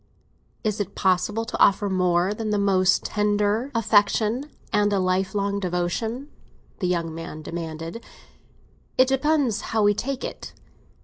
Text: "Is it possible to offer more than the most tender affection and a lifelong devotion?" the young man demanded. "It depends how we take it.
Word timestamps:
"Is 0.63 0.79
it 0.79 0.95
possible 0.95 1.45
to 1.45 1.59
offer 1.59 1.87
more 1.87 2.33
than 2.33 2.49
the 2.49 2.57
most 2.57 3.05
tender 3.05 3.69
affection 3.75 4.49
and 4.73 4.91
a 4.91 4.97
lifelong 4.97 5.59
devotion?" 5.59 6.31
the 6.79 6.87
young 6.87 7.13
man 7.13 7.43
demanded. 7.43 8.03
"It 8.97 9.07
depends 9.09 9.61
how 9.61 9.83
we 9.83 9.93
take 9.93 10.23
it. 10.23 10.55